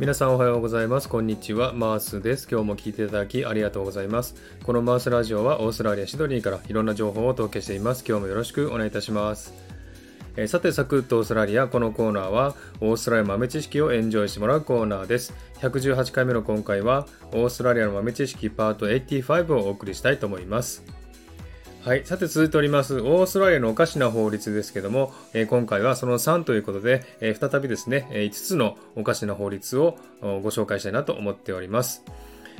[0.00, 1.10] 皆さんおはようございます。
[1.10, 1.74] こんにちは。
[1.74, 2.48] マースです。
[2.50, 4.34] 今日も聞いていただきありがとうございます。
[4.64, 8.02] このマースラジオはオーストラリア・シドニーからいろんな情報をお届けしています。
[8.08, 9.52] 今日もよろしくお願いいたします。
[10.36, 11.68] えー、さて、サクッとオーストラリア。
[11.68, 15.34] このコーナーはオーストラリア豆知識をエンジョイしてもらうコーナーです。
[15.60, 20.82] 118回目の今回はオーストラリアの豆知識パート85をお送りしたいと思います。
[21.82, 22.04] はい。
[22.04, 32.04] さて続いております、オーストラリアのおかしな法律ですけども、えー、今回はその3ということで、えー、再びですね、5つのおかしな法律をご紹介したいなと思っております。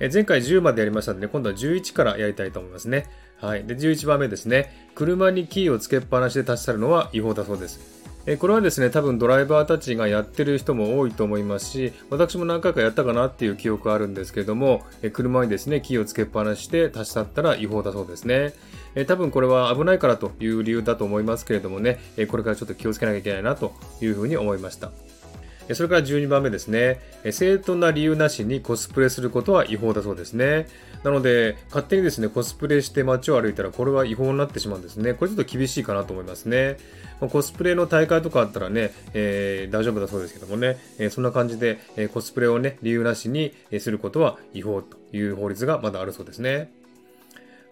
[0.00, 3.06] えー、前回10までやりましたので、今度は11からやりたいと思いますね。
[3.40, 3.64] はい。
[3.64, 4.88] で、11番目ですね。
[4.96, 8.04] 車にキーをつけっぱなしで立ち去るのは違法だそうです。
[8.26, 18.54] えこれはですね、多分ドライバーたちがやってる人も多いと思いますし、私も何回かやったかなっていう記憶あるんですけれども、え車にですね、キーをつけっぱなしで立ち去ったら違法だそうですね。
[18.94, 24.92] え多分これは危ないからという理由だと思いますけれどもね、えこれからちょっと気をつけなきゃいけないなというふうに思いました。
[25.72, 27.00] それから12番目ですね。
[27.30, 30.66] 正当な理由なしにコスプレすることは違法だそうですね。
[31.04, 35.14] なので、勝手にですね、コスプレして街を歩いたら、これは違法になってしまうんですね。
[35.14, 36.76] これちょっと厳しいかなと思いますね。
[37.30, 46.70] コスプレの大会とかあったらね、えー、大丈夫だそうですけどもね、えー、そんな感じで、え、コスプレをね、理由なしにすることは違法という法律がまだあるそうですね。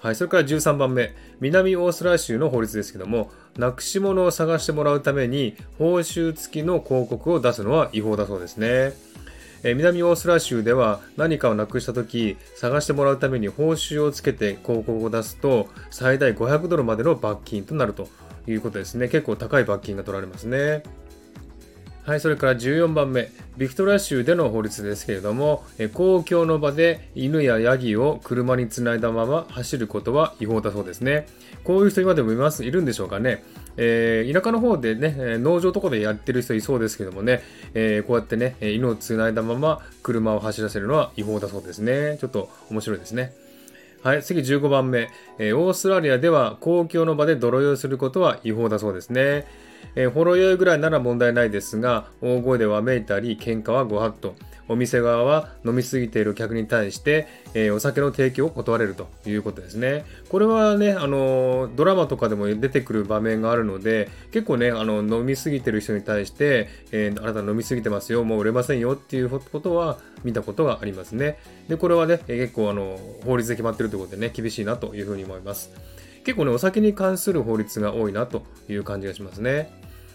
[0.03, 8.95] はい、それから13番目、南オーストラリア州の法律ですけども、なくし物を探してもらうために報酬付きの広告を出すのは違法だそうですね。
[9.63, 18.09] え南オーストラリア州では何かをなくした時探してもらうために報酬をつけて広告を出すと最大500ドルまでの罰金となると
[18.49, 20.83] いうことですね結構高い罰金が取られますね
[22.05, 25.63] はい、それから14番目、ビクトリア州での法律ですけれども、
[25.95, 31.29] 公共の場で犬やヤギを車につないだまま走ることは違法だそうですね。
[31.63, 33.45] こういう人今でもいます、いるんでしょうかね。
[33.77, 37.41] えー、田舎の方でね、農場とかでやってる人いそうですけどもね、
[37.75, 42.19] えー、こうやってね、犬をつないだまま車を走らせるのは違法だそうですね。
[42.21, 43.33] ちょっと面白いですね。
[44.03, 45.09] はい、次15番目、
[45.39, 49.47] オーストラリアでは公共の場で泥酔することは違法だそうですね。
[49.95, 54.35] えー、ほろ酔いぐらいなら問題ないですが、大声でわめいたり、喧嘩はご法度。
[54.69, 60.05] お店側は飲みすぎている客に対して、えー、お酒の提供を断れるということですね。
[60.29, 71.39] これはね、あの、ドラマとかでも出てくる場面があるので、結構ね、あの、飲みすぎてる人に対して、えー、あなた飲みすぎてますよ、もう売れませんよっていうことは見たことがありますね。
[71.69, 75.71] で、これはね、結構あの、法律で決まってるということでね、厳しいなというふうに思います。
[76.25, 79.73] 結構ね、お酒に関する法律が多いなという感じがしますね。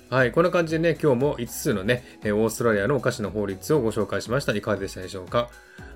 [0.10, 4.56] はい、こんな感じでね、今日も5つのね、オーストラリアのお菓子の法律をご紹介しました。
[4.56, 5.50] いかがでしたでしょうか？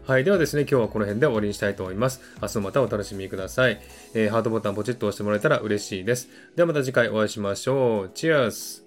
[0.06, 0.26] はい。
[0.26, 2.20] ではですね、今日はこの辺で終わりにしたいと思います。
[2.42, 3.80] 明日もまたお楽しみください。
[4.14, 6.28] えー、ハートボタンポチッと押してもらえたら嬉しいです。
[6.58, 8.12] ではまた次回お会いしましょう。
[8.14, 8.84] チェアス